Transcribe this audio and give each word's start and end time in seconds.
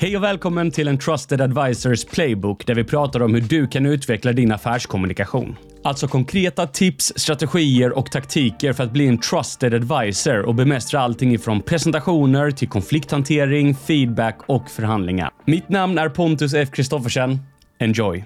Hej 0.00 0.16
och 0.16 0.22
välkommen 0.22 0.70
till 0.70 0.88
en 0.88 0.98
Trusted 0.98 1.40
Advisors 1.40 2.04
Playbook 2.04 2.66
där 2.66 2.74
vi 2.74 2.84
pratar 2.84 3.22
om 3.22 3.34
hur 3.34 3.40
du 3.40 3.66
kan 3.66 3.86
utveckla 3.86 4.32
din 4.32 4.52
affärskommunikation. 4.52 5.56
Alltså 5.84 6.08
konkreta 6.08 6.66
tips, 6.66 7.12
strategier 7.16 7.98
och 7.98 8.10
taktiker 8.10 8.72
för 8.72 8.84
att 8.84 8.92
bli 8.92 9.06
en 9.06 9.18
trusted 9.18 9.74
advisor 9.74 10.42
och 10.42 10.54
bemästra 10.54 11.00
allting 11.00 11.34
ifrån 11.34 11.62
presentationer 11.62 12.50
till 12.50 12.68
konflikthantering, 12.68 13.74
feedback 13.74 14.38
och 14.46 14.70
förhandlingar. 14.70 15.30
Mitt 15.44 15.68
namn 15.68 15.98
är 15.98 16.08
Pontus 16.08 16.54
F. 16.54 16.68
Kristoffersen. 16.72 17.38
Enjoy! 17.78 18.24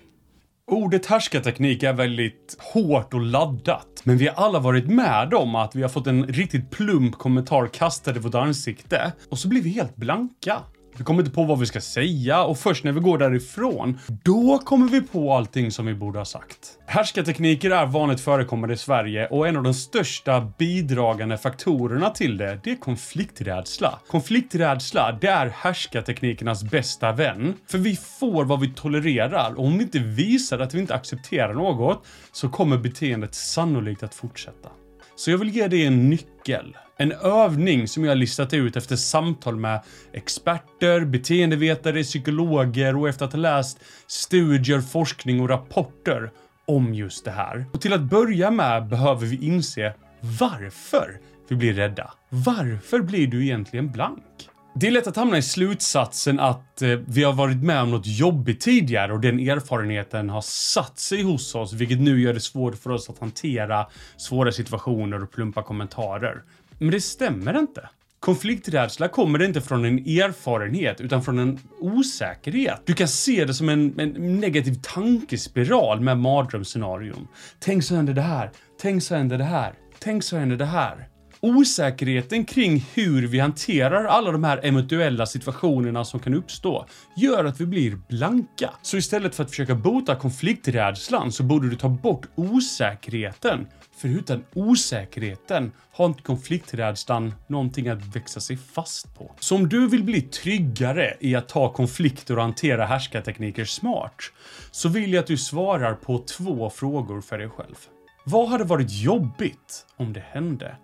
Ordet 0.70 1.07
härskarteknik 1.07 1.82
är 1.82 1.93
väldigt 1.93 2.57
hårt 2.73 3.14
och 3.14 3.20
laddat, 3.20 4.02
men 4.04 4.18
vi 4.18 4.27
har 4.27 4.45
alla 4.45 4.59
varit 4.59 4.86
med 4.86 5.34
om 5.34 5.54
att 5.54 5.75
vi 5.75 5.82
har 5.82 5.89
fått 5.89 6.07
en 6.07 6.27
riktigt 6.27 6.70
plump 6.70 7.18
kommentar 7.18 7.66
kastad 7.66 8.16
i 8.16 8.18
vårt 8.18 8.34
ansikte 8.34 9.12
och 9.30 9.39
så 9.39 9.48
blir 9.48 9.62
vi 9.62 9.70
helt 9.70 9.96
blanka. 9.96 10.59
Vi 10.96 11.04
kommer 11.04 11.22
inte 11.22 11.35
på 11.35 11.44
vad 11.44 11.58
vi 11.58 11.66
ska 11.66 11.80
säga 11.80 12.44
och 12.44 12.58
först 12.58 12.85
när 12.85 12.93
vi 12.93 13.00
går 13.00 13.18
därifrån, 13.18 13.98
då 14.22 14.58
kommer 14.58 14.89
vi 14.89 15.03
på 15.03 15.32
allting 15.32 15.71
som 15.71 15.86
vi 15.86 15.94
borde 15.94 16.18
ha 16.18 16.25
sagt. 16.25 16.79
Härskartekniker 16.86 17.71
är 17.71 17.86
vanligt 17.86 18.21
förekommande 18.21 18.75
i 18.75 18.76
Sverige 18.79 19.26
och 19.26 19.49
en 19.49 19.57
av 19.57 19.63
de 19.63 19.75
största 19.75 20.52
bidragande 20.58 21.39
faktorerna 21.39 22.11
till 22.11 22.36
det, 22.36 22.61
det 22.64 22.71
är 22.71 22.76
konflikträdsla. 22.76 23.99
Konflikträdsla, 24.08 25.18
det 25.21 25.26
är 25.26 25.46
härskarteknikernas 25.46 26.64
bästa 26.64 27.13
vän. 27.13 27.54
För 27.66 27.79
vi 27.79 27.96
får 27.96 28.44
vad 28.44 28.61
vi 28.61 28.72
tolererar 28.74 29.54
och 29.54 29.64
om 29.64 29.79
vi 29.79 29.85
inte 29.85 29.99
visar 29.99 30.58
att 30.58 30.74
vi 30.74 30.79
inte 30.79 30.94
accepterar 30.94 31.54
något 31.54 32.06
så 32.33 32.48
kommer 32.48 32.78
beteendet 32.78 33.34
sannolikt 33.34 34.02
att 34.02 34.14
fortsätta. 34.14 34.69
Så 35.16 35.30
jag 35.30 35.39
vill 35.39 35.56
ge 35.56 35.69
dig 35.69 35.86
en 35.86 36.11
nyckel. 36.11 36.77
En 36.97 37.12
övning 37.12 37.89
som 37.89 38.05
jag 38.05 38.11
har 38.11 38.16
listat 38.16 38.55
ut 38.55 38.77
efter 38.77 38.97
samtal 38.97 39.56
med 39.56 39.80
experter, 40.12 41.05
beteendevetare, 41.05 42.02
psykologer 42.02 42.97
och 42.97 43.08
efter 43.08 43.24
att 43.24 43.33
ha 43.33 43.40
läst 43.40 43.78
studier, 44.06 44.80
forskning 44.80 45.40
och 45.40 45.48
rapporter 45.48 46.30
om 46.66 46.94
just 46.94 47.24
det 47.24 47.30
här. 47.30 47.66
Och 47.72 47.80
till 47.80 47.92
att 47.92 48.02
börja 48.02 48.50
med 48.50 48.88
behöver 48.88 49.27
vi 49.27 49.46
inse 49.46 49.94
varför 50.20 51.20
vi 51.48 51.56
blir 51.56 51.72
rädda. 51.72 52.12
Varför 52.28 53.00
blir 53.00 53.27
du 53.27 53.44
egentligen 53.44 53.90
blank? 53.90 54.48
Det 54.74 54.86
är 54.86 54.90
lätt 54.90 55.06
att 55.06 55.16
hamna 55.16 55.38
i 55.38 55.42
slutsatsen 55.42 56.40
att 56.40 56.82
eh, 56.82 56.88
vi 56.88 57.24
har 57.24 57.32
varit 57.32 57.62
med 57.62 57.82
om 57.82 57.90
något 57.90 58.06
jobbigt 58.06 58.60
tidigare 58.60 59.12
och 59.12 59.20
den 59.20 59.40
erfarenheten 59.40 60.30
har 60.30 60.40
satt 60.40 60.98
sig 60.98 61.22
hos 61.22 61.54
oss, 61.54 61.72
vilket 61.72 62.00
nu 62.00 62.20
gör 62.20 62.34
det 62.34 62.40
svårt 62.40 62.76
för 62.76 62.90
oss 62.90 63.10
att 63.10 63.18
hantera 63.18 63.86
svåra 64.16 64.52
situationer 64.52 65.22
och 65.22 65.32
plumpa 65.32 65.62
kommentarer. 65.62 66.42
Men 66.78 66.90
det 66.90 67.00
stämmer 67.00 67.58
inte. 67.58 67.88
Konflikträdsla 68.20 69.08
kommer 69.08 69.42
inte 69.42 69.60
från 69.60 69.84
en 69.84 69.98
erfarenhet 69.98 71.00
utan 71.00 71.22
från 71.22 71.38
en 71.38 71.58
osäkerhet. 71.80 72.82
Du 72.84 72.94
kan 72.94 73.08
se 73.08 73.44
det 73.44 73.54
som 73.54 73.68
en, 73.68 74.00
en 74.00 74.40
negativ 74.40 74.74
tankespiral 74.82 76.00
med 76.00 76.18
mardrömsscenarion. 76.18 77.28
Tänk 77.60 77.84
så 77.84 77.94
händer 77.94 78.14
det 78.14 78.22
här. 78.22 78.50
Tänk 78.80 79.02
så 79.02 79.14
händer 79.14 79.38
det 79.38 79.44
här. 79.44 79.74
Tänk 79.98 80.24
så 80.24 80.36
händer 80.36 80.56
det 80.56 80.64
här. 80.64 81.08
Osäkerheten 81.44 82.44
kring 82.44 82.86
hur 82.94 83.26
vi 83.26 83.38
hanterar 83.38 84.04
alla 84.04 84.32
de 84.32 84.44
här 84.44 84.60
eventuella 84.62 85.26
situationerna 85.26 86.04
som 86.04 86.20
kan 86.20 86.34
uppstå 86.34 86.86
gör 87.16 87.44
att 87.44 87.60
vi 87.60 87.66
blir 87.66 87.98
blanka. 88.08 88.70
Så 88.82 88.96
istället 88.96 89.34
för 89.34 89.44
att 89.44 89.50
försöka 89.50 89.74
bota 89.74 90.16
konflikträdslan 90.16 91.32
så 91.32 91.42
borde 91.42 91.70
du 91.70 91.76
ta 91.76 91.88
bort 91.88 92.26
osäkerheten. 92.34 93.66
För 93.96 94.08
utan 94.08 94.44
osäkerheten 94.54 95.72
har 95.92 96.06
inte 96.06 96.22
konflikträdslan 96.22 97.34
någonting 97.46 97.88
att 97.88 98.16
växa 98.16 98.40
sig 98.40 98.56
fast 98.56 99.14
på. 99.18 99.34
Så 99.40 99.56
om 99.56 99.68
du 99.68 99.88
vill 99.88 100.04
bli 100.04 100.20
tryggare 100.20 101.16
i 101.20 101.34
att 101.34 101.48
ta 101.48 101.72
konflikter 101.72 102.36
och 102.36 102.42
hantera 102.42 102.86
härskartekniker 102.86 103.64
smart 103.64 104.22
så 104.70 104.88
vill 104.88 105.12
jag 105.12 105.20
att 105.20 105.27
du 105.27 105.36
svarar 105.36 105.94
på 105.94 106.18
två 106.18 106.70
frågor 106.70 107.20
för 107.20 107.38
dig 107.38 107.48
själv. 107.48 107.77
Vad 108.24 108.48
hade 108.48 108.64
varit 108.64 108.92
jobbigt 108.92 109.86
om 109.96 110.12
det 110.12 110.24
hände? 110.33 110.77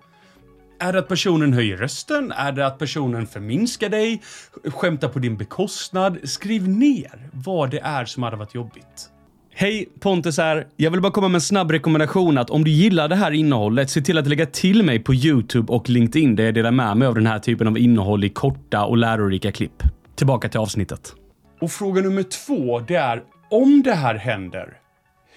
Är 0.81 0.93
det 0.93 0.99
att 0.99 1.09
personen 1.09 1.53
höjer 1.53 1.77
rösten? 1.77 2.33
Är 2.33 2.53
det 2.53 2.67
att 2.67 2.79
personen 2.79 3.27
förminskar 3.27 3.89
dig? 3.89 4.23
Skämtar 4.65 5.09
på 5.09 5.19
din 5.19 5.37
bekostnad? 5.37 6.19
Skriv 6.25 6.69
ner 6.69 7.31
vad 7.33 7.71
det 7.71 7.81
är 7.81 8.05
som 8.05 8.23
hade 8.23 8.37
varit 8.37 8.55
jobbigt. 8.55 9.11
Hej, 9.55 9.89
Pontus 10.01 10.39
här. 10.39 10.67
Jag 10.77 10.91
vill 10.91 11.01
bara 11.01 11.13
komma 11.13 11.29
med 11.29 11.35
en 11.35 11.41
snabb 11.41 11.71
rekommendation 11.71 12.39
att 12.39 12.51
om 12.51 12.65
du 12.65 12.71
gillar 12.71 13.09
det 13.09 13.17
här 13.17 13.31
innehållet, 13.31 13.91
se 13.91 14.01
till 14.01 14.19
att 14.19 14.27
lägga 14.27 14.47
till 14.47 14.83
mig 14.83 14.99
på 14.99 15.15
YouTube 15.15 15.73
och 15.73 15.89
LinkedIn 15.89 16.37
där 16.37 16.45
jag 16.45 16.55
delar 16.55 16.71
med 16.71 16.97
mig 16.97 17.09
av 17.09 17.15
den 17.15 17.27
här 17.27 17.39
typen 17.39 17.67
av 17.67 17.79
innehåll 17.79 18.25
i 18.25 18.29
korta 18.29 18.85
och 18.85 18.97
lärorika 18.97 19.53
klipp. 19.53 19.83
Tillbaka 20.17 20.49
till 20.49 20.61
avsnittet. 20.61 21.15
Och 21.61 21.71
fråga 21.71 22.03
nummer 22.03 22.23
två, 22.23 22.81
det 22.81 22.95
är 22.95 23.23
om 23.51 23.83
det 23.83 23.95
här 23.95 24.15
händer, 24.15 24.73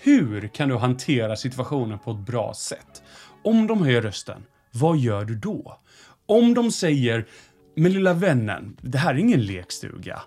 hur 0.03 0.47
kan 0.47 0.69
du 0.69 0.77
hantera 0.77 1.35
situationen 1.35 1.99
på 1.99 2.11
ett 2.11 2.25
bra 2.25 2.53
sätt? 2.53 3.03
Om 3.43 3.67
de 3.67 3.81
höjer 3.81 4.01
rösten, 4.01 4.41
vad 4.71 4.97
gör 4.97 5.25
du 5.25 5.35
då? 5.35 5.77
Om 6.25 6.53
de 6.53 6.71
säger 6.71 7.25
“Men 7.75 7.93
lilla 7.93 8.13
vännen, 8.13 8.77
det 8.81 8.97
här 8.97 9.13
är 9.13 9.17
ingen 9.17 9.45
lekstuga”. 9.45 10.21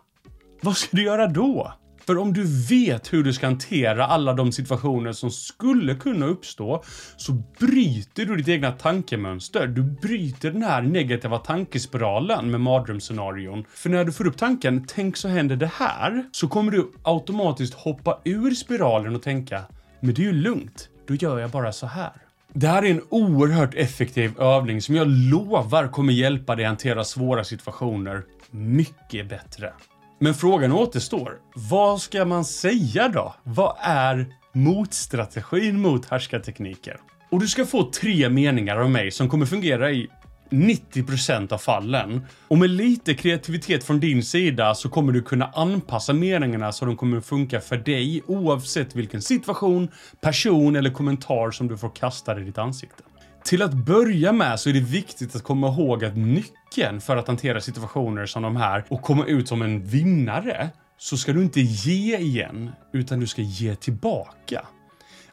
Vad 0.62 0.76
ska 0.76 0.96
du 0.96 1.02
göra 1.02 1.26
då? 1.26 1.72
För 2.06 2.18
om 2.18 2.32
du 2.32 2.66
vet 2.68 3.12
hur 3.12 3.24
du 3.24 3.32
ska 3.32 3.46
hantera 3.46 4.06
alla 4.06 4.32
de 4.32 4.52
situationer 4.52 5.12
som 5.12 5.30
skulle 5.30 5.94
kunna 5.94 6.26
uppstå 6.26 6.82
så 7.16 7.32
bryter 7.58 8.24
du 8.24 8.36
ditt 8.36 8.48
egna 8.48 8.72
tankemönster. 8.72 9.66
Du 9.66 9.82
bryter 9.82 10.50
den 10.50 10.62
här 10.62 10.82
negativa 10.82 11.38
tankespiralen 11.38 12.50
med 12.50 12.60
mardrömsscenarion. 12.60 13.64
För 13.74 13.90
när 13.90 14.04
du 14.04 14.12
får 14.12 14.26
upp 14.26 14.36
tanken 14.36 14.84
“tänk 14.88 15.16
så 15.16 15.28
händer 15.28 15.56
det 15.56 15.70
här” 15.74 16.24
så 16.32 16.48
kommer 16.48 16.72
du 16.72 16.92
automatiskt 17.02 17.74
hoppa 17.74 18.20
ur 18.24 18.50
spiralen 18.50 19.16
och 19.16 19.22
tänka 19.22 19.62
“men 20.00 20.14
det 20.14 20.22
är 20.22 20.26
ju 20.26 20.32
lugnt, 20.32 20.88
då 21.08 21.14
gör 21.14 21.38
jag 21.38 21.50
bara 21.50 21.72
så 21.72 21.86
här”. 21.86 22.23
Det 22.56 22.68
här 22.68 22.82
är 22.82 22.90
en 22.90 23.02
oerhört 23.08 23.74
effektiv 23.74 24.40
övning 24.40 24.82
som 24.82 24.94
jag 24.94 25.08
lovar 25.08 25.88
kommer 25.88 26.12
hjälpa 26.12 26.56
dig 26.56 26.64
hantera 26.64 27.04
svåra 27.04 27.44
situationer 27.44 28.22
mycket 28.50 29.28
bättre. 29.28 29.72
Men 30.20 30.34
frågan 30.34 30.72
återstår. 30.72 31.32
Vad 31.54 32.00
ska 32.00 32.24
man 32.24 32.44
säga 32.44 33.08
då? 33.08 33.34
Vad 33.42 33.76
är 33.80 34.26
motstrategin 34.52 35.80
mot 35.80 36.06
härskartekniker? 36.06 36.96
Och 37.30 37.40
du 37.40 37.48
ska 37.48 37.66
få 37.66 37.90
tre 37.90 38.28
meningar 38.28 38.76
av 38.76 38.90
mig 38.90 39.10
som 39.10 39.28
kommer 39.28 39.46
fungera 39.46 39.90
i 39.90 40.08
90% 40.50 41.52
av 41.52 41.58
fallen. 41.58 42.26
Och 42.48 42.58
med 42.58 42.70
lite 42.70 43.14
kreativitet 43.14 43.84
från 43.84 44.00
din 44.00 44.22
sida 44.22 44.74
så 44.74 44.88
kommer 44.88 45.12
du 45.12 45.22
kunna 45.22 45.46
anpassa 45.54 46.12
meningarna 46.12 46.72
så 46.72 46.84
de 46.84 46.96
kommer 46.96 47.20
funka 47.20 47.60
för 47.60 47.76
dig 47.76 48.22
oavsett 48.26 48.94
vilken 48.94 49.22
situation, 49.22 49.88
person 50.20 50.76
eller 50.76 50.90
kommentar 50.90 51.50
som 51.50 51.68
du 51.68 51.78
får 51.78 51.90
kasta 51.96 52.40
i 52.40 52.44
ditt 52.44 52.58
ansikte. 52.58 53.02
Till 53.44 53.62
att 53.62 53.74
börja 53.74 54.32
med 54.32 54.60
så 54.60 54.68
är 54.68 54.72
det 54.72 54.80
viktigt 54.80 55.36
att 55.36 55.42
komma 55.42 55.68
ihåg 55.68 56.04
att 56.04 56.16
nyckeln 56.16 57.00
för 57.00 57.16
att 57.16 57.26
hantera 57.26 57.60
situationer 57.60 58.26
som 58.26 58.42
de 58.42 58.56
här 58.56 58.84
och 58.88 59.02
komma 59.02 59.26
ut 59.26 59.48
som 59.48 59.62
en 59.62 59.84
vinnare 59.84 60.68
så 60.98 61.16
ska 61.16 61.32
du 61.32 61.42
inte 61.42 61.60
ge 61.60 62.18
igen, 62.18 62.70
utan 62.92 63.20
du 63.20 63.26
ska 63.26 63.42
ge 63.42 63.74
tillbaka. 63.74 64.66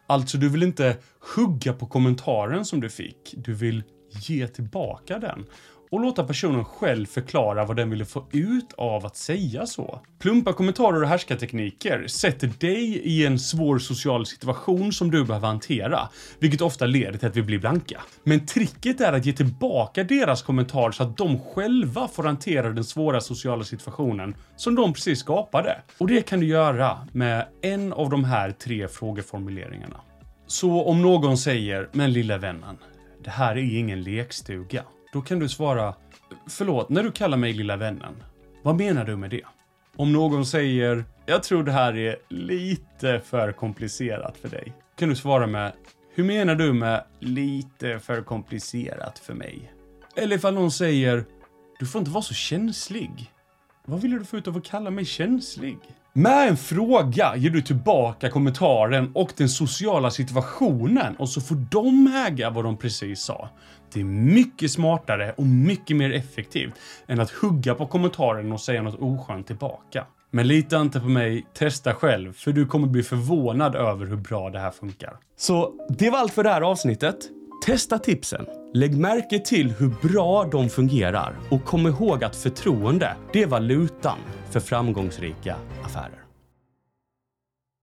Alltså, 0.07 0.37
du 0.37 0.49
vill 0.49 0.63
inte 0.63 0.97
hugga 1.35 1.73
på 1.73 1.85
kommentaren 1.85 2.65
som 2.65 2.81
du 2.81 2.89
fick. 2.89 3.33
Du 3.37 3.53
vill 3.53 3.83
ge 4.11 4.47
tillbaka 4.47 5.19
den 5.19 5.45
och 5.91 5.99
låta 5.99 6.23
personen 6.23 6.65
själv 6.65 7.05
förklara 7.05 7.65
vad 7.65 7.75
den 7.75 7.89
ville 7.89 8.05
få 8.05 8.27
ut 8.31 8.73
av 8.77 9.05
att 9.05 9.17
säga 9.17 9.65
så. 9.65 9.99
Plumpa 10.19 10.53
kommentarer 10.53 11.01
och 11.01 11.07
härskartekniker 11.07 12.07
sätter 12.07 12.51
dig 12.59 12.83
i 12.97 13.25
en 13.25 13.39
svår 13.39 13.79
social 13.79 14.25
situation 14.25 14.93
som 14.93 15.11
du 15.11 15.25
behöver 15.25 15.47
hantera, 15.47 16.09
vilket 16.39 16.61
ofta 16.61 16.85
leder 16.85 17.17
till 17.17 17.27
att 17.27 17.35
vi 17.35 17.41
blir 17.41 17.59
blanka. 17.59 18.01
Men 18.23 18.45
tricket 18.45 19.01
är 19.01 19.13
att 19.13 19.25
ge 19.25 19.33
tillbaka 19.33 20.03
deras 20.03 20.43
kommentar 20.43 20.91
så 20.91 21.03
att 21.03 21.17
de 21.17 21.39
själva 21.39 22.07
får 22.07 22.23
hantera 22.23 22.69
den 22.69 22.83
svåra 22.83 23.21
sociala 23.21 23.63
situationen 23.63 24.35
som 24.55 24.75
de 24.75 24.93
precis 24.93 25.19
skapade. 25.19 25.81
Och 25.97 26.07
det 26.07 26.21
kan 26.21 26.39
du 26.39 26.45
göra 26.45 27.07
med 27.11 27.47
en 27.61 27.93
av 27.93 28.09
de 28.09 28.23
här 28.23 28.51
tre 28.51 28.87
frågeformuleringarna. 28.87 30.01
Så 30.47 30.83
om 30.83 31.01
någon 31.01 31.37
säger, 31.37 31.89
men 31.91 32.13
lilla 32.13 32.37
vännen, 32.37 32.77
det 33.23 33.29
här 33.29 33.55
är 33.55 33.77
ingen 33.77 34.01
lekstuga. 34.01 34.83
Då 35.13 35.21
kan 35.21 35.39
du 35.39 35.49
svara, 35.49 35.95
förlåt, 36.47 36.89
när 36.89 37.03
du 37.03 37.11
kallar 37.11 37.37
mig 37.37 37.53
lilla 37.53 37.77
vännen, 37.77 38.23
vad 38.61 38.75
menar 38.75 39.05
du 39.05 39.15
med 39.15 39.29
det? 39.29 39.41
Om 39.95 40.13
någon 40.13 40.45
säger, 40.45 41.05
jag 41.25 41.43
tror 41.43 41.63
det 41.63 41.71
här 41.71 41.97
är 41.97 42.15
lite 42.29 43.21
för 43.25 43.51
komplicerat 43.51 44.37
för 44.37 44.49
dig, 44.49 44.73
kan 44.95 45.09
du 45.09 45.15
svara 45.15 45.47
med, 45.47 45.71
hur 46.15 46.23
menar 46.23 46.55
du 46.55 46.73
med 46.73 47.03
lite 47.19 47.99
för 47.99 48.21
komplicerat 48.21 49.19
för 49.19 49.33
mig? 49.33 49.73
Eller 50.15 50.35
ifall 50.35 50.53
någon 50.53 50.71
säger, 50.71 51.25
du 51.79 51.85
får 51.85 51.99
inte 51.99 52.11
vara 52.11 52.23
så 52.23 52.33
känslig. 52.33 53.31
Vad 53.85 54.01
vill 54.01 54.11
du 54.11 54.25
få 54.25 54.37
ut 54.37 54.47
av 54.47 54.57
att 54.57 54.65
kalla 54.65 54.89
mig 54.89 55.05
känslig? 55.05 55.77
Med 56.13 56.47
en 56.47 56.57
fråga 56.57 57.35
ger 57.35 57.49
du 57.49 57.61
tillbaka 57.61 58.29
kommentaren 58.29 59.11
och 59.15 59.33
den 59.37 59.49
sociala 59.49 60.11
situationen 60.11 61.15
och 61.15 61.29
så 61.29 61.41
får 61.41 61.55
de 61.55 62.07
äga 62.27 62.49
vad 62.49 62.65
de 62.65 62.77
precis 62.77 63.21
sa. 63.21 63.49
Det 63.93 63.99
är 63.99 64.03
mycket 64.03 64.71
smartare 64.71 65.33
och 65.37 65.45
mycket 65.45 65.97
mer 65.97 66.11
effektivt 66.11 66.73
än 67.07 67.19
att 67.19 67.31
hugga 67.31 67.75
på 67.75 67.87
kommentaren 67.87 68.51
och 68.51 68.61
säga 68.61 68.81
något 68.81 68.99
oskönt 68.99 69.47
tillbaka. 69.47 70.05
Men 70.31 70.47
lita 70.47 70.81
inte 70.81 70.99
på 70.99 71.09
mig, 71.09 71.45
testa 71.53 71.93
själv, 71.93 72.33
för 72.33 72.51
du 72.51 72.65
kommer 72.65 72.87
bli 72.87 73.03
förvånad 73.03 73.75
över 73.75 74.05
hur 74.05 74.17
bra 74.17 74.49
det 74.49 74.59
här 74.59 74.71
funkar. 74.71 75.17
Så 75.37 75.73
det 75.89 76.09
var 76.09 76.19
allt 76.19 76.33
för 76.33 76.43
det 76.43 76.49
här 76.49 76.61
avsnittet. 76.61 77.17
Testa 77.65 77.99
tipsen. 77.99 78.45
Lägg 78.73 78.97
märke 78.97 79.39
till 79.39 79.71
hur 79.71 80.09
bra 80.09 80.49
de 80.51 80.69
fungerar 80.69 81.35
och 81.49 81.65
kom 81.65 81.87
ihåg 81.87 82.23
att 82.23 82.35
förtroende, 82.35 83.15
det 83.33 83.43
är 83.43 83.47
valutan 83.47 84.17
för 84.51 84.59
framgångsrika 84.59 85.55
affärer. 85.83 86.20